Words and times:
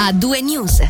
a 0.00 0.12
due 0.12 0.40
news. 0.40 0.80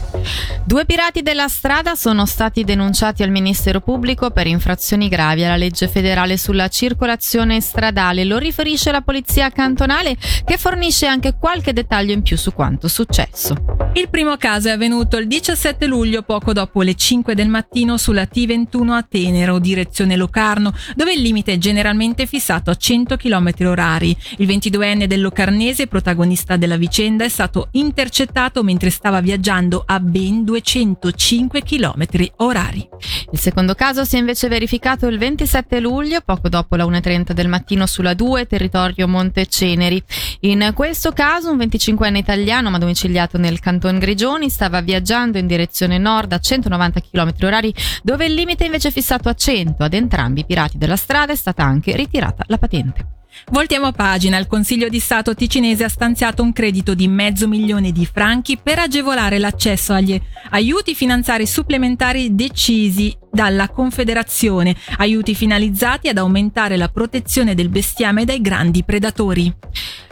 Due 0.64 0.84
pirati 0.84 1.22
della 1.22 1.48
strada 1.48 1.94
sono 1.94 2.26
stati 2.26 2.62
denunciati 2.62 3.22
al 3.22 3.30
Ministero 3.30 3.80
Pubblico 3.80 4.30
per 4.30 4.46
infrazioni 4.46 5.08
gravi 5.08 5.44
alla 5.44 5.56
legge 5.56 5.88
federale 5.88 6.36
sulla 6.36 6.68
circolazione 6.68 7.58
stradale. 7.62 8.24
Lo 8.24 8.36
riferisce 8.36 8.92
la 8.92 9.00
Polizia 9.00 9.50
Cantonale 9.50 10.14
che 10.44 10.58
fornisce 10.58 11.06
anche 11.06 11.36
qualche 11.38 11.72
dettaglio 11.72 12.12
in 12.12 12.20
più 12.20 12.36
su 12.36 12.52
quanto 12.52 12.86
successo. 12.86 13.54
Il 13.94 14.10
primo 14.10 14.36
caso 14.36 14.68
è 14.68 14.72
avvenuto 14.72 15.16
il 15.16 15.26
17 15.26 15.86
luglio, 15.86 16.22
poco 16.22 16.52
dopo 16.52 16.82
le 16.82 16.94
5 16.94 17.34
del 17.34 17.48
mattino, 17.48 17.96
sulla 17.96 18.28
T21 18.30 18.90
a 18.90 19.02
Tenero, 19.02 19.58
direzione 19.58 20.16
Locarno, 20.16 20.74
dove 20.94 21.14
il 21.14 21.22
limite 21.22 21.54
è 21.54 21.58
generalmente 21.58 22.26
fissato 22.26 22.70
a 22.70 22.74
100 22.74 23.16
km 23.16 23.52
orari. 23.60 24.14
Il 24.36 24.46
22enne 24.46 25.06
del 25.06 25.22
Locarnese, 25.22 25.86
protagonista 25.86 26.56
della 26.56 26.76
vicenda, 26.76 27.24
è 27.24 27.28
stato 27.28 27.68
intercettato 27.72 28.62
mentre 28.62 28.90
stava 28.98 29.20
viaggiando 29.20 29.84
a 29.86 30.00
ben 30.00 30.42
205 30.42 31.62
km 31.62 32.04
orari. 32.38 32.88
Il 33.30 33.38
secondo 33.38 33.76
caso 33.76 34.04
si 34.04 34.16
è 34.16 34.18
invece 34.18 34.48
verificato 34.48 35.06
il 35.06 35.18
27 35.18 35.78
luglio, 35.78 36.20
poco 36.20 36.48
dopo 36.48 36.74
la 36.74 36.84
1.30 36.84 37.30
del 37.30 37.46
mattino 37.46 37.86
sulla 37.86 38.14
2, 38.14 38.46
territorio 38.46 39.06
Monteceneri. 39.06 40.02
In 40.40 40.72
questo 40.74 41.12
caso 41.12 41.52
un 41.52 41.58
25enne 41.58 42.16
italiano 42.16 42.70
ma 42.70 42.78
domiciliato 42.78 43.38
nel 43.38 43.60
canton 43.60 44.00
Grigioni 44.00 44.50
stava 44.50 44.80
viaggiando 44.80 45.38
in 45.38 45.46
direzione 45.46 45.98
nord 45.98 46.32
a 46.32 46.40
190 46.40 47.00
km 47.00 47.32
orari 47.42 47.72
dove 48.02 48.26
il 48.26 48.34
limite 48.34 48.64
invece 48.64 48.88
è 48.88 48.90
fissato 48.90 49.28
a 49.28 49.34
100. 49.34 49.84
Ad 49.84 49.94
entrambi 49.94 50.40
i 50.40 50.44
pirati 50.44 50.76
della 50.76 50.96
strada 50.96 51.32
è 51.32 51.36
stata 51.36 51.62
anche 51.62 51.94
ritirata 51.94 52.42
la 52.48 52.58
patente. 52.58 53.17
Voltiamo 53.50 53.92
pagina. 53.92 54.38
Il 54.38 54.46
Consiglio 54.46 54.88
di 54.88 54.98
Stato 55.00 55.34
ticinese 55.34 55.84
ha 55.84 55.88
stanziato 55.88 56.42
un 56.42 56.52
credito 56.52 56.94
di 56.94 57.08
mezzo 57.08 57.48
milione 57.48 57.92
di 57.92 58.06
franchi 58.06 58.58
per 58.58 58.78
agevolare 58.78 59.38
l'accesso 59.38 59.92
agli 59.92 60.20
aiuti 60.50 60.94
finanziari 60.94 61.46
supplementari 61.46 62.34
decisi 62.34 63.16
dalla 63.30 63.68
Confederazione, 63.68 64.76
aiuti 64.98 65.34
finalizzati 65.34 66.08
ad 66.08 66.18
aumentare 66.18 66.76
la 66.76 66.88
protezione 66.88 67.54
del 67.54 67.68
bestiame 67.68 68.24
dai 68.24 68.40
grandi 68.40 68.84
predatori. 68.84 69.54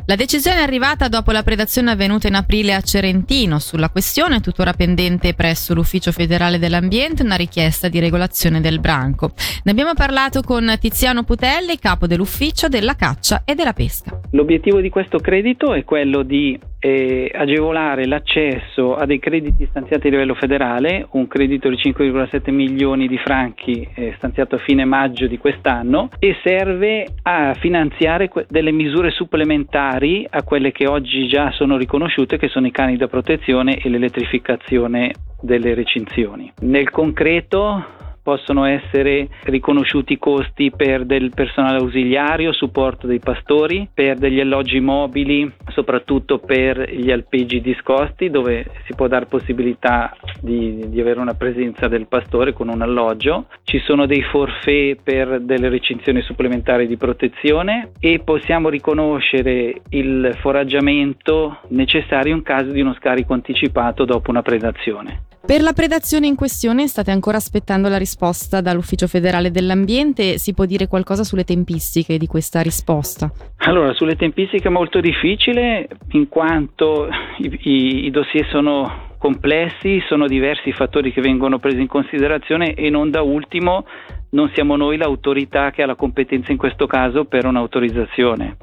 La 0.09 0.15
decisione 0.15 0.61
è 0.61 0.63
arrivata 0.63 1.09
dopo 1.09 1.33
la 1.33 1.43
predazione 1.43 1.91
avvenuta 1.91 2.29
in 2.29 2.37
aprile 2.37 2.75
a 2.75 2.81
Cerentino. 2.81 3.59
Sulla 3.59 3.89
questione 3.89 4.39
tuttora 4.39 4.73
pendente 4.73 5.35
presso 5.35 5.75
l'Ufficio 5.75 6.13
federale 6.13 6.61
dell'ambiente 6.61 7.25
una 7.25 7.35
richiesta 7.35 7.89
di 7.89 7.99
regolazione 7.99 8.61
del 8.61 8.79
branco. 8.79 9.33
Ne 9.65 9.73
abbiamo 9.73 9.95
parlato 9.95 10.43
con 10.43 10.73
Tiziano 10.79 11.25
Putelli, 11.25 11.81
capo 11.81 12.07
dell'Ufficio 12.07 12.69
della 12.69 12.95
caccia 12.95 13.43
e 13.45 13.57
della 13.57 13.73
pesca. 13.73 14.21
L'obiettivo 14.31 14.81
di 14.81 14.91
questo 14.91 15.19
credito 15.19 15.75
è 15.75 15.83
quello 15.83 16.23
di 16.23 16.57
eh, 16.79 17.29
agevolare 17.35 18.07
l'accesso 18.07 18.95
a 18.95 19.07
dei 19.07 19.19
crediti 19.19 19.67
stanziati 19.69 20.07
a 20.07 20.11
livello 20.11 20.35
federale, 20.35 21.09
un 21.13 21.27
credito 21.27 21.69
di 21.69 21.75
5,7 21.75 22.53
milioni 22.53 23.09
di 23.09 23.19
franchi 23.19 23.89
eh, 23.95 24.15
stanziato 24.19 24.55
a 24.55 24.59
fine 24.59 24.85
maggio 24.85 25.27
di 25.27 25.37
quest'anno 25.37 26.11
e 26.21 26.37
serve 26.45 27.07
a 27.23 27.55
finanziare 27.55 28.29
que- 28.29 28.47
delle 28.49 28.71
misure 28.71 29.11
supplementari 29.11 29.96
a 30.29 30.43
quelle 30.43 30.73
che 30.73 30.87
oggi 30.87 31.27
già 31.27 31.51
sono 31.53 31.77
riconosciute 31.77 32.37
che 32.37 32.49
sono 32.49 32.67
i 32.67 32.71
cani 32.71 32.97
da 32.97 33.09
protezione 33.09 33.77
e 33.77 33.89
l'elettrificazione 33.89 35.13
delle 35.41 35.75
recinzioni. 35.75 36.53
Nel 36.61 36.91
concreto 36.91 37.85
possono 38.27 38.65
essere 38.65 39.29
riconosciuti 39.45 40.19
costi 40.19 40.73
per 40.75 41.05
del 41.05 41.31
personale 41.33 41.79
ausiliario, 41.79 42.53
supporto 42.53 43.07
dei 43.07 43.21
pastori, 43.21 43.89
per 43.95 44.19
degli 44.19 44.41
alloggi 44.41 44.81
mobili, 44.81 45.49
soprattutto 45.69 46.39
per 46.39 46.93
gli 46.93 47.13
alpeggi 47.13 47.61
discosti 47.61 48.29
dove 48.29 48.67
si 48.85 48.97
può 48.97 49.07
dare 49.07 49.27
possibilità 49.27 50.13
di, 50.41 50.89
di 50.89 51.01
avere 51.01 51.21
una 51.21 51.35
presenza 51.35 51.87
del 51.87 52.09
pastore 52.09 52.53
con 52.53 52.69
un 52.69 52.83
alloggio. 52.83 53.47
Ci 53.63 53.79
sono 53.79 54.07
dei 54.07 54.23
forfait 54.23 55.01
per 55.01 55.43
delle 55.43 55.69
recinzioni 55.69 56.21
supplementari 56.23 56.89
di 56.89 56.97
protezione 56.97 57.93
e 58.01 58.23
possiamo 58.25 58.69
riconoscere 58.69 59.83
il 59.91 60.37
foraggiamento 60.41 61.59
necessario 61.69 62.35
in 62.35 62.43
caso 62.43 62.73
di 62.73 62.81
uno 62.81 62.95
scarico 62.95 63.35
anticipato 63.35 64.05
dopo 64.05 64.31
una 64.31 64.43
predazione. 64.43 65.27
Per 65.47 65.63
la 65.63 65.73
predazione 65.73 66.27
in 66.27 66.35
questione 66.35 66.89
state 66.89 67.13
ancora 67.13 67.37
aspettando 67.37 67.89
la 67.89 67.99
risposta 67.99 68.61
dall'Ufficio 68.61 69.07
federale 69.07 69.53
dell'ambiente, 69.53 70.39
si 70.39 70.53
può 70.55 70.65
dire 70.65 70.89
qualcosa 70.89 71.23
sulle 71.23 71.45
tempistiche 71.45 72.19
di 72.19 72.27
questa 72.27 72.63
risposta? 72.63 73.31
Allora, 73.59 73.95
sulle 73.95 74.17
tempistiche 74.17 74.67
è 74.67 74.73
molto 74.73 74.99
difficile 74.99 75.87
in 76.11 76.29
quanto 76.29 77.09
i, 77.39 77.61
i, 77.63 78.07
i 78.07 78.11
dossier 78.11 78.45
sono 78.49 79.15
complessi, 79.19 80.03
sono 80.09 80.27
diversi 80.27 80.71
i 80.71 80.73
fattori 80.73 81.13
che 81.13 81.21
vengono 81.21 81.61
presi 81.61 81.81
in 81.81 81.87
considerazione 81.87 82.75
e 82.75 82.91
non 82.91 83.11
da 83.11 83.23
ultimo 83.23 83.87
non 84.31 84.51
siamo 84.53 84.75
noi 84.75 84.97
l'autorità 84.97 85.71
che 85.71 85.83
ha 85.83 85.87
la 85.87 85.95
competenza 85.95 86.51
in 86.51 86.59
questo 86.59 86.89
caso 86.89 87.25
per 87.25 87.47
un'autorizzazione. 87.47 88.57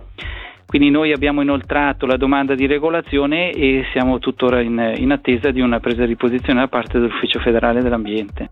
Quindi 0.74 0.90
noi 0.90 1.12
abbiamo 1.12 1.44
inoltrato 1.44 2.08
la 2.08 2.18
domanda 2.18 2.56
di 2.56 2.66
regolazione 2.66 3.52
e 3.52 3.84
siamo 3.92 4.18
tuttora 4.18 4.60
in, 4.60 4.96
in 4.98 5.12
attesa 5.12 5.52
di 5.52 5.62
una 5.62 5.80
presa 5.80 6.04
di 6.08 6.16
posizione 6.16 6.62
da 6.62 6.68
parte 6.68 6.98
dell'Ufficio 6.98 7.40
federale 7.42 7.84
dell'ambiente. 7.84 8.50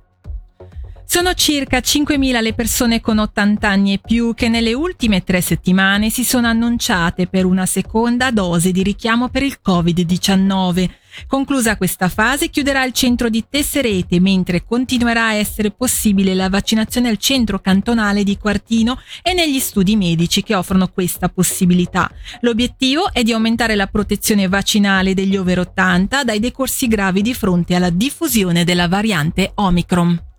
Sono 1.03 1.33
circa 1.33 1.79
5.000 1.79 2.39
le 2.39 2.53
persone 2.53 3.01
con 3.01 3.17
80 3.17 3.67
anni 3.67 3.93
e 3.93 3.99
più 4.05 4.35
che 4.35 4.49
nelle 4.49 4.75
ultime 4.75 5.23
tre 5.23 5.41
settimane 5.41 6.11
si 6.11 6.23
sono 6.23 6.45
annunciate 6.45 7.25
per 7.25 7.45
una 7.45 7.65
seconda 7.65 8.29
dose 8.29 8.71
di 8.71 8.83
richiamo 8.83 9.29
per 9.29 9.41
il 9.41 9.57
Covid-19. 9.59 11.00
Conclusa 11.27 11.77
questa 11.77 12.09
fase 12.09 12.49
chiuderà 12.49 12.83
il 12.83 12.94
centro 12.94 13.29
di 13.29 13.45
Tesserete 13.49 14.19
mentre 14.19 14.63
continuerà 14.63 15.27
a 15.27 15.33
essere 15.33 15.72
possibile 15.72 16.33
la 16.33 16.49
vaccinazione 16.49 17.09
al 17.09 17.17
centro 17.17 17.59
cantonale 17.59 18.23
di 18.23 18.38
Quartino 18.38 18.99
e 19.21 19.33
negli 19.33 19.59
studi 19.59 19.95
medici 19.95 20.44
che 20.44 20.55
offrono 20.55 20.88
questa 20.88 21.29
possibilità. 21.29 22.09
L'obiettivo 22.41 23.11
è 23.11 23.23
di 23.23 23.33
aumentare 23.33 23.75
la 23.75 23.88
protezione 23.88 24.47
vaccinale 24.47 25.13
degli 25.13 25.38
over 25.38 25.59
80 25.59 26.23
dai 26.23 26.39
decorsi 26.39 26.88
gravi 26.88 27.21
di 27.21 27.33
fronte 27.33 27.75
alla 27.75 27.89
diffusione 27.89 28.63
della 28.63 28.88
variante 28.88 29.51
Omicron. 29.55 30.29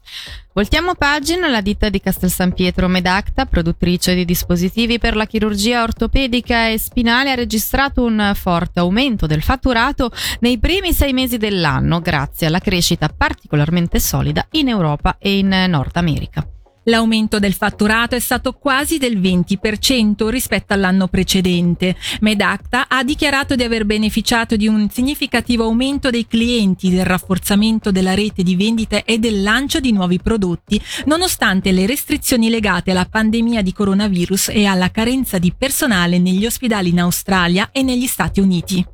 Voltiamo 0.54 0.94
pagina, 0.94 1.48
la 1.48 1.62
ditta 1.62 1.88
di 1.88 2.00
Castel 2.00 2.30
San 2.30 2.52
Pietro 2.52 2.86
Medacta, 2.86 3.46
produttrice 3.46 4.14
di 4.14 4.24
dispositivi 4.24 4.98
per 4.98 5.16
la 5.16 5.26
chirurgia 5.26 5.82
ortopedica 5.82 6.68
e 6.68 6.78
spinale, 6.78 7.30
ha 7.30 7.34
registrato 7.34 8.04
un 8.04 8.32
forte 8.34 8.80
aumento 8.80 9.26
del 9.26 9.42
fatturato 9.42 10.10
nei 10.40 10.58
primi 10.58 10.92
sei 10.92 11.12
mesi 11.14 11.38
dell'anno 11.38 12.00
grazie 12.00 12.48
alla 12.48 12.60
crescita 12.60 13.08
particolarmente 13.08 13.98
solida 13.98 14.46
in 14.52 14.68
Europa 14.68 15.16
e 15.18 15.38
in 15.38 15.48
Nord 15.68 15.96
America. 15.96 16.51
L'aumento 16.84 17.38
del 17.38 17.52
fatturato 17.52 18.16
è 18.16 18.18
stato 18.18 18.52
quasi 18.54 18.98
del 18.98 19.20
20% 19.20 20.28
rispetto 20.28 20.72
all'anno 20.72 21.06
precedente. 21.06 21.94
Medacta 22.20 22.86
ha 22.88 23.04
dichiarato 23.04 23.54
di 23.54 23.62
aver 23.62 23.84
beneficiato 23.84 24.56
di 24.56 24.66
un 24.66 24.88
significativo 24.90 25.64
aumento 25.64 26.10
dei 26.10 26.26
clienti, 26.26 26.90
del 26.90 27.04
rafforzamento 27.04 27.92
della 27.92 28.14
rete 28.14 28.42
di 28.42 28.56
vendite 28.56 29.04
e 29.04 29.18
del 29.18 29.42
lancio 29.42 29.78
di 29.78 29.92
nuovi 29.92 30.18
prodotti, 30.20 30.80
nonostante 31.04 31.70
le 31.70 31.86
restrizioni 31.86 32.50
legate 32.50 32.90
alla 32.90 33.06
pandemia 33.06 33.62
di 33.62 33.72
coronavirus 33.72 34.48
e 34.48 34.64
alla 34.64 34.90
carenza 34.90 35.38
di 35.38 35.54
personale 35.56 36.18
negli 36.18 36.46
ospedali 36.46 36.88
in 36.88 37.00
Australia 37.00 37.70
e 37.70 37.82
negli 37.82 38.06
Stati 38.06 38.40
Uniti. 38.40 38.84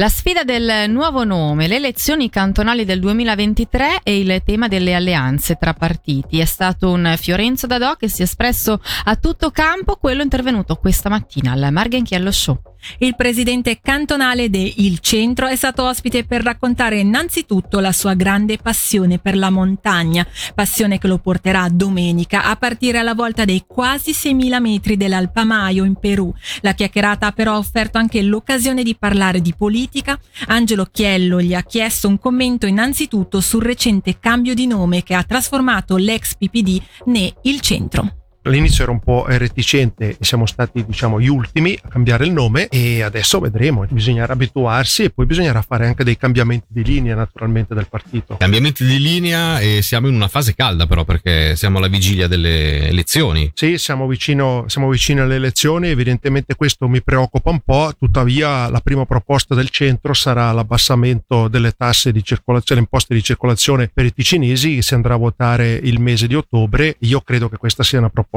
La 0.00 0.08
sfida 0.08 0.44
del 0.44 0.88
nuovo 0.88 1.24
nome, 1.24 1.66
le 1.66 1.74
elezioni 1.74 2.30
cantonali 2.30 2.84
del 2.84 3.00
2023 3.00 4.02
e 4.04 4.20
il 4.20 4.42
tema 4.44 4.68
delle 4.68 4.94
alleanze 4.94 5.56
tra 5.56 5.74
partiti. 5.74 6.38
È 6.38 6.44
stato 6.44 6.92
un 6.92 7.16
Fiorenzo 7.18 7.66
Dadò 7.66 7.96
che 7.96 8.08
si 8.08 8.20
è 8.20 8.24
espresso 8.24 8.80
a 9.06 9.16
tutto 9.16 9.50
campo, 9.50 9.96
quello 9.96 10.22
intervenuto 10.22 10.76
questa 10.76 11.08
mattina 11.08 11.50
al 11.50 11.72
Margenchiello 11.72 12.30
Show. 12.30 12.60
Il 12.98 13.16
presidente 13.16 13.80
cantonale 13.82 14.50
de 14.50 14.72
Il 14.76 14.98
Centro 15.00 15.46
è 15.46 15.56
stato 15.56 15.84
ospite 15.84 16.24
per 16.24 16.42
raccontare 16.42 16.98
innanzitutto 16.98 17.80
la 17.80 17.92
sua 17.92 18.14
grande 18.14 18.58
passione 18.58 19.18
per 19.18 19.36
la 19.36 19.50
montagna, 19.50 20.26
passione 20.54 20.98
che 20.98 21.06
lo 21.06 21.18
porterà 21.18 21.68
domenica 21.70 22.44
a 22.44 22.56
partire 22.56 22.98
alla 22.98 23.14
volta 23.14 23.44
dei 23.44 23.64
quasi 23.66 24.12
6.000 24.12 24.60
metri 24.60 24.96
dell'Alpamayo 24.96 25.84
in 25.84 25.94
Perù. 25.94 26.32
La 26.60 26.72
chiacchierata 26.72 27.26
ha 27.26 27.32
però 27.32 27.56
offerto 27.56 27.98
anche 27.98 28.22
l'occasione 28.22 28.82
di 28.82 28.96
parlare 28.96 29.40
di 29.40 29.54
politica. 29.56 30.18
Angelo 30.46 30.86
Chiello 30.90 31.40
gli 31.40 31.54
ha 31.54 31.62
chiesto 31.62 32.08
un 32.08 32.18
commento 32.18 32.66
innanzitutto 32.66 33.40
sul 33.40 33.62
recente 33.62 34.18
cambio 34.18 34.54
di 34.54 34.66
nome 34.66 35.02
che 35.02 35.14
ha 35.14 35.22
trasformato 35.22 35.96
l'ex 35.96 36.34
PPD 36.36 36.80
ne 37.06 37.34
Il 37.42 37.60
Centro. 37.60 38.27
All'inizio 38.42 38.84
era 38.84 38.92
un 38.92 39.00
po' 39.00 39.24
reticente 39.26 40.10
e 40.10 40.16
siamo 40.20 40.46
stati 40.46 40.84
diciamo 40.86 41.20
gli 41.20 41.28
ultimi 41.28 41.78
a 41.82 41.88
cambiare 41.88 42.24
il 42.24 42.32
nome 42.32 42.68
e 42.68 43.02
adesso 43.02 43.40
vedremo, 43.40 43.84
bisognerà 43.90 44.32
abituarsi 44.32 45.04
e 45.04 45.10
poi 45.10 45.26
bisognerà 45.26 45.60
fare 45.60 45.86
anche 45.86 46.04
dei 46.04 46.16
cambiamenti 46.16 46.66
di 46.68 46.84
linea 46.84 47.14
naturalmente 47.14 47.74
del 47.74 47.88
partito. 47.88 48.36
Cambiamenti 48.36 48.86
di 48.86 49.00
linea 49.00 49.58
e 49.58 49.82
siamo 49.82 50.06
in 50.06 50.14
una 50.14 50.28
fase 50.28 50.54
calda 50.54 50.86
però 50.86 51.04
perché 51.04 51.56
siamo 51.56 51.78
alla 51.78 51.88
vigilia 51.88 52.28
delle 52.28 52.88
elezioni. 52.88 53.50
Sì, 53.54 53.76
siamo 53.76 54.06
vicino, 54.06 54.64
siamo 54.68 54.88
vicini 54.88 55.20
alle 55.20 55.34
elezioni, 55.34 55.88
evidentemente 55.88 56.54
questo 56.54 56.88
mi 56.88 57.02
preoccupa 57.02 57.50
un 57.50 57.60
po', 57.60 57.92
tuttavia 57.98 58.70
la 58.70 58.80
prima 58.80 59.04
proposta 59.04 59.54
del 59.54 59.68
centro 59.68 60.14
sarà 60.14 60.52
l'abbassamento 60.52 61.48
delle 61.48 61.72
tasse 61.72 62.12
di 62.12 62.22
circolazione, 62.22 62.80
imposte 62.80 63.14
di 63.14 63.22
circolazione 63.22 63.90
per 63.92 64.06
i 64.06 64.12
ticinesi, 64.12 64.80
si 64.80 64.94
andrà 64.94 65.14
a 65.14 65.18
votare 65.18 65.72
il 65.74 66.00
mese 66.00 66.26
di 66.26 66.34
ottobre, 66.34 66.96
io 67.00 67.20
credo 67.20 67.48
che 67.48 67.56
questa 67.56 67.82
sia 67.82 67.98
una 67.98 68.08
proposta 68.08 68.27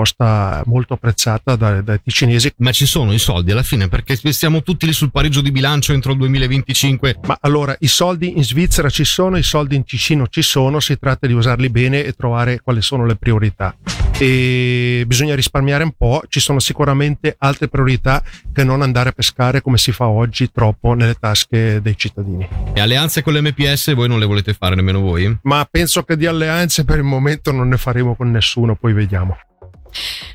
molto 0.65 0.93
apprezzata 0.93 1.55
dai, 1.55 1.83
dai 1.83 2.01
ticinesi. 2.01 2.53
Ma 2.57 2.71
ci 2.71 2.85
sono 2.85 3.13
i 3.13 3.19
soldi 3.19 3.51
alla 3.51 3.63
fine 3.63 3.87
perché 3.87 4.15
siamo 4.31 4.61
tutti 4.61 4.85
lì 4.85 4.93
sul 4.93 5.11
pareggio 5.11 5.41
di 5.41 5.51
bilancio 5.51 5.93
entro 5.93 6.11
il 6.11 6.17
2025? 6.17 7.19
Ma 7.25 7.37
allora 7.41 7.75
i 7.79 7.87
soldi 7.87 8.37
in 8.37 8.43
Svizzera 8.43 8.89
ci 8.89 9.03
sono, 9.03 9.37
i 9.37 9.43
soldi 9.43 9.75
in 9.75 9.83
Ticino 9.83 10.27
ci 10.27 10.41
sono, 10.41 10.79
si 10.79 10.97
tratta 10.97 11.27
di 11.27 11.33
usarli 11.33 11.69
bene 11.69 12.03
e 12.03 12.13
trovare 12.13 12.59
quali 12.61 12.81
sono 12.81 13.05
le 13.05 13.15
priorità. 13.15 13.75
E 14.17 15.03
bisogna 15.07 15.33
risparmiare 15.33 15.83
un 15.83 15.93
po', 15.97 16.21
ci 16.27 16.39
sono 16.39 16.59
sicuramente 16.59 17.35
altre 17.39 17.67
priorità 17.67 18.23
che 18.53 18.63
non 18.63 18.81
andare 18.83 19.09
a 19.09 19.11
pescare 19.13 19.61
come 19.61 19.77
si 19.77 19.91
fa 19.91 20.07
oggi 20.07 20.51
troppo 20.51 20.93
nelle 20.93 21.15
tasche 21.15 21.81
dei 21.81 21.97
cittadini. 21.97 22.47
E 22.73 22.79
alleanze 22.79 23.23
con 23.23 23.33
l'MPS 23.33 23.95
voi 23.95 24.07
non 24.07 24.19
le 24.19 24.25
volete 24.25 24.53
fare 24.53 24.75
nemmeno 24.75 24.99
voi? 24.99 25.39
Ma 25.43 25.67
penso 25.69 26.03
che 26.03 26.17
di 26.17 26.27
alleanze 26.27 26.85
per 26.85 26.97
il 26.97 27.03
momento 27.03 27.51
non 27.51 27.69
ne 27.69 27.77
faremo 27.77 28.15
con 28.15 28.29
nessuno, 28.29 28.75
poi 28.75 28.93
vediamo. 28.93 29.37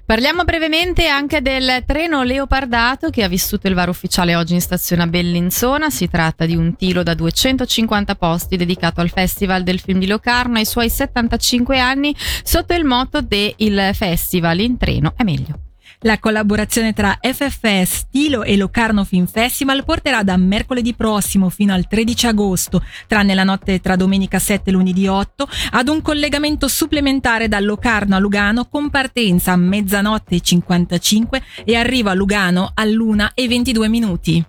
Parliamo 0.05 0.45
brevemente 0.45 1.07
anche 1.09 1.43
del 1.43 1.83
treno 1.85 2.23
Leopardato 2.23 3.11
che 3.11 3.25
ha 3.25 3.29
vissuto 3.29 3.67
il 3.67 3.75
varo 3.75 3.91
ufficiale 3.91 4.37
oggi 4.37 4.55
in 4.55 4.61
stazione 4.61 5.03
a 5.03 5.07
Bellinzona. 5.07 5.91
Si 5.91 6.09
tratta 6.09 6.47
di 6.47 6.55
un 6.55 6.77
tiro 6.77 7.03
da 7.03 7.15
250 7.15 8.15
posti 8.15 8.57
dedicato 8.57 9.01
al 9.01 9.11
Festival 9.11 9.63
del 9.63 9.81
film 9.81 9.99
di 9.99 10.07
Locarno 10.07 10.59
ai 10.59 10.65
suoi 10.65 10.89
75 10.89 11.79
anni 11.79 12.15
sotto 12.17 12.73
il 12.75 12.85
motto 12.85 13.21
de 13.21 13.55
Il 13.57 13.91
Festival 13.95 14.61
in 14.61 14.77
treno 14.77 15.15
è 15.17 15.25
meglio. 15.25 15.66
La 16.01 16.19
collaborazione 16.19 16.93
tra 16.93 17.19
FFS, 17.23 18.07
Stilo 18.07 18.43
e 18.43 18.59
Locarno 18.59 19.03
Film 19.05 19.27
Festival 19.27 19.83
porterà 19.83 20.23
da 20.23 20.37
mercoledì 20.37 20.93
prossimo 20.95 21.49
fino 21.49 21.73
al 21.73 21.87
13 21.89 22.27
agosto, 22.27 22.85
tranne 23.07 23.35
la 23.35 23.45
notte 23.45 23.81
tra 23.81 23.97
domenica 23.97 24.39
7 24.39 24.69
e 24.69 24.73
lunedì 24.75 25.07
8, 25.07 25.49
ad 25.71 25.89
un 25.89 26.03
collegamento 26.03 26.69
supplementare 26.69 27.49
da 27.49 27.61
Locarno 27.61 28.15
a 28.15 28.19
Lugano 28.19 28.67
con 28.67 28.91
partenza 28.91 29.53
a 29.53 29.57
mezzanotte 29.57 30.35
e 30.35 30.41
55 30.41 31.43
e 31.65 31.77
arrivo 31.77 32.11
a 32.11 32.15
Lugano 32.15 32.73
all'1 32.75 33.31
e 33.33 33.49
22 33.49 33.89
minuti. 33.89 34.45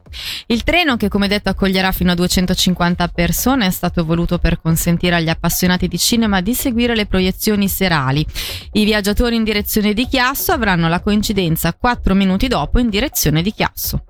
Il 0.48 0.64
treno, 0.64 0.98
che 0.98 1.08
come 1.08 1.30
detto 1.30 1.48
accoglierà 1.48 1.94
fino 1.94 2.12
a 2.12 2.16
250 2.16 3.08
persone, 3.08 3.68
è 3.68 3.72
stato 3.72 4.04
voluto 4.04 4.38
per 4.38 4.60
consentire 4.62 5.16
agli 5.16 5.30
appassionati 5.30 5.88
di 5.88 5.98
cinema 5.98 6.42
di 6.42 6.54
seguire 6.54 6.94
le 6.94 7.06
proiezioni 7.06 7.70
serali. 7.70 8.26
I 8.74 8.84
viaggiatori 8.84 9.38
in 9.38 9.46
direzione 9.46 9.94
di 9.94 10.08
Chiasso 10.08 10.52
avranno 10.52 10.90
la 10.90 11.00
coincidenza 11.00 11.36
4 11.78 12.16
minuti 12.16 12.48
dopo 12.48 12.80
in 12.80 12.90
direzione 12.90 13.42
di 13.42 13.52
Chiasso. 13.52 14.04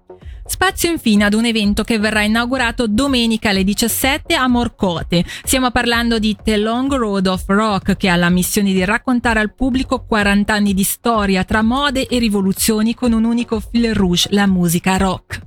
Spazio 0.45 0.89
infine 0.89 1.25
ad 1.25 1.33
un 1.33 1.43
evento 1.43 1.83
che 1.83 1.99
verrà 1.99 2.23
inaugurato 2.23 2.87
domenica 2.87 3.49
alle 3.49 3.65
17 3.65 4.33
a 4.33 4.47
Morcote. 4.47 5.25
Stiamo 5.43 5.71
parlando 5.71 6.19
di 6.19 6.37
The 6.41 6.55
Long 6.55 6.93
Road 6.93 7.27
of 7.27 7.43
Rock 7.47 7.97
che 7.97 8.07
ha 8.07 8.15
la 8.15 8.29
missione 8.29 8.71
di 8.71 8.85
raccontare 8.85 9.41
al 9.41 9.53
pubblico 9.53 10.05
40 10.05 10.53
anni 10.53 10.73
di 10.73 10.83
storia 10.83 11.43
tra 11.43 11.61
mode 11.61 12.07
e 12.07 12.17
rivoluzioni 12.17 12.95
con 12.95 13.11
un 13.11 13.25
unico 13.25 13.59
fil 13.59 13.93
rouge, 13.93 14.29
la 14.31 14.47
musica 14.47 14.95
rock. 14.95 15.41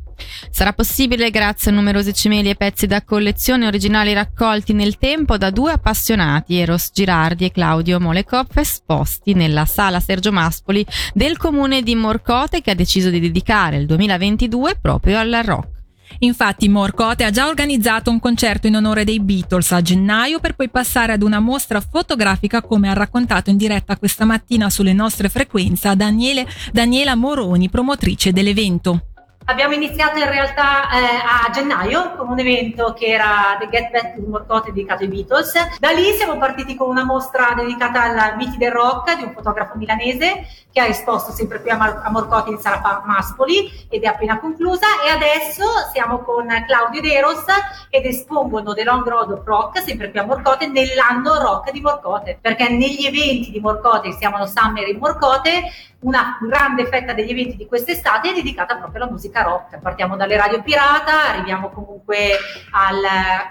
Sarà 0.60 0.74
possibile 0.74 1.30
grazie 1.30 1.70
a 1.70 1.74
numerosi 1.74 2.12
cimeli 2.12 2.50
e 2.50 2.54
pezzi 2.54 2.86
da 2.86 3.02
collezione 3.02 3.66
originali 3.66 4.12
raccolti 4.12 4.74
nel 4.74 4.98
tempo 4.98 5.38
da 5.38 5.48
due 5.48 5.72
appassionati, 5.72 6.58
Eros 6.58 6.90
Girardi 6.92 7.46
e 7.46 7.50
Claudio 7.50 7.98
Molekopf, 7.98 8.58
esposti 8.58 9.32
nella 9.32 9.64
sala 9.64 10.00
Sergio 10.00 10.32
Maspoli 10.32 10.84
del 11.14 11.38
comune 11.38 11.80
di 11.80 11.94
Morcote 11.94 12.60
che 12.60 12.72
ha 12.72 12.74
deciso 12.74 13.08
di 13.08 13.20
dedicare 13.20 13.78
il 13.78 13.86
2022 13.86 14.76
proprio 14.78 15.18
al 15.18 15.40
rock. 15.42 15.78
Infatti 16.18 16.68
Morcote 16.68 17.24
ha 17.24 17.30
già 17.30 17.48
organizzato 17.48 18.10
un 18.10 18.20
concerto 18.20 18.66
in 18.66 18.76
onore 18.76 19.04
dei 19.04 19.18
Beatles 19.18 19.72
a 19.72 19.80
gennaio 19.80 20.40
per 20.40 20.56
poi 20.56 20.68
passare 20.68 21.14
ad 21.14 21.22
una 21.22 21.40
mostra 21.40 21.80
fotografica 21.80 22.60
come 22.60 22.90
ha 22.90 22.92
raccontato 22.92 23.48
in 23.48 23.56
diretta 23.56 23.96
questa 23.96 24.26
mattina 24.26 24.68
sulle 24.68 24.92
nostre 24.92 25.30
frequenze 25.30 25.96
Daniele, 25.96 26.46
Daniela 26.70 27.14
Moroni, 27.14 27.70
promotrice 27.70 28.30
dell'evento. 28.30 29.04
Abbiamo 29.50 29.75
iniziato 29.75 30.17
in 30.17 30.31
realtà 30.31 30.88
eh, 30.91 31.47
a 31.47 31.50
gennaio 31.50 32.14
con 32.14 32.29
un 32.29 32.38
evento 32.38 32.93
che 32.93 33.06
era 33.06 33.56
The 33.58 33.69
Get 33.69 33.91
Back 33.91 34.14
to 34.14 34.23
Morcote 34.25 34.70
dedicato 34.70 35.02
ai 35.02 35.08
Beatles. 35.08 35.55
Da 35.81 35.91
lì 35.91 36.12
siamo 36.12 36.38
partiti 36.38 36.76
con 36.76 36.88
una 36.88 37.05
mostra 37.05 37.52
dedicata 37.56 38.02
al 38.02 38.37
miti 38.37 38.56
del 38.58 38.70
rock 38.70 39.17
di 39.17 39.25
un 39.25 39.32
fotografo 39.32 39.76
milanese 39.76 40.47
che 40.73 40.81
ha 40.81 40.87
esposto 40.87 41.32
sempre 41.32 41.61
qui 41.61 41.70
a, 41.70 41.76
Mar- 41.76 42.00
a 42.05 42.11
Morcote 42.11 42.50
in 42.50 42.58
Sala 42.58 43.02
Maspoli 43.05 43.87
ed 43.88 44.05
è 44.05 44.06
appena 44.06 44.38
conclusa 44.38 44.87
e 45.05 45.11
adesso 45.11 45.64
siamo 45.93 46.20
con 46.20 46.46
Claudio 46.67 47.00
Deros 47.00 47.44
ed 47.88 48.05
espongono 48.05 48.73
The 48.73 48.85
Long 48.85 49.05
Road 49.05 49.32
of 49.32 49.44
Rock 49.44 49.81
sempre 49.81 50.12
qui 50.12 50.20
a 50.20 50.25
Morcote 50.25 50.69
nell'anno 50.69 51.41
rock 51.41 51.73
di 51.73 51.81
Morcote 51.81 52.38
perché 52.41 52.69
negli 52.69 53.05
eventi 53.05 53.50
di 53.50 53.58
Morcote, 53.58 54.12
siamo 54.12 54.37
allo 54.37 54.46
Summer 54.46 54.87
in 54.87 54.99
Morcote, 54.99 55.73
una 56.00 56.38
grande 56.41 56.87
fetta 56.87 57.12
degli 57.12 57.31
eventi 57.31 57.56
di 57.56 57.67
quest'estate 57.67 58.31
è 58.31 58.35
dedicata 58.35 58.76
proprio 58.76 59.02
alla 59.02 59.11
musica 59.11 59.43
rock. 59.43 59.79
Partiamo 59.79 60.17
dalle 60.17 60.37
radio 60.37 60.62
pirata, 60.62 61.29
arriviamo 61.29 61.70
comunque 61.70 62.37
al, 62.73 63.02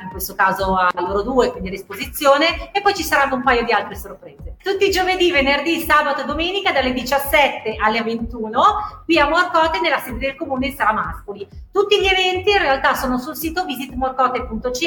in 0.03 0.09
questo 0.09 0.35
caso 0.35 0.75
a 0.75 0.91
loro 0.95 1.21
due, 1.21 1.51
quindi 1.51 1.69
a 1.69 1.71
disposizione, 1.71 2.71
e 2.71 2.81
poi 2.81 2.95
ci 2.95 3.03
saranno 3.03 3.35
un 3.35 3.43
paio 3.43 3.63
di 3.63 3.71
altre 3.71 3.95
sorprese. 3.95 4.48
Tutti 4.61 4.87
i 4.87 4.91
giovedì, 4.91 5.31
venerdì, 5.31 5.79
sabato 5.79 6.21
e 6.21 6.25
domenica 6.25 6.73
dalle 6.73 6.91
17 6.91 7.77
alle 7.81 8.03
21 8.03 8.61
qui 9.05 9.17
a 9.17 9.29
Morcote 9.29 9.79
nella 9.79 9.99
sede 9.99 10.17
del 10.17 10.35
comune 10.35 10.67
in 10.67 10.75
Sala 10.75 10.91
Mascoli. 10.91 11.47
Tutti 11.71 11.97
gli 11.97 12.05
eventi 12.05 12.51
in 12.51 12.59
realtà 12.59 12.93
sono 12.93 13.17
sul 13.17 13.37
sito 13.37 13.63
visitmorcote.ch, 13.63 14.85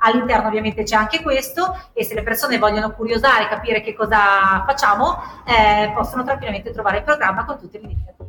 all'interno 0.00 0.48
ovviamente 0.48 0.84
c'è 0.84 0.96
anche 0.96 1.20
questo 1.20 1.90
e 1.92 2.02
se 2.02 2.14
le 2.14 2.22
persone 2.22 2.58
vogliono 2.58 2.92
curiosare, 2.92 3.46
capire 3.46 3.82
che 3.82 3.94
cosa 3.94 4.64
facciamo, 4.66 5.22
eh, 5.44 5.92
possono 5.94 6.24
tranquillamente 6.24 6.72
trovare 6.72 6.98
il 6.98 7.04
programma 7.04 7.44
con 7.44 7.58
tutte 7.58 7.78
le 7.78 7.84
iniziative. 7.84 8.24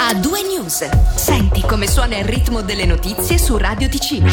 A 0.00 0.14
due 0.14 0.42
news. 0.42 0.88
Senti 1.16 1.62
come 1.62 1.86
suona 1.86 2.16
il 2.16 2.24
ritmo 2.24 2.62
delle 2.62 2.86
notizie 2.86 3.36
su 3.36 3.58
Radio 3.58 3.88
Ticino. 3.88 4.26